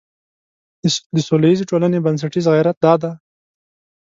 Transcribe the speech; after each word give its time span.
د 1.13 1.15
سولیزې 1.27 1.63
ټولنې 1.69 1.97
بنسټیز 2.05 2.45
غیرت 2.53 2.77
دا 2.85 2.93
دی. 3.01 3.11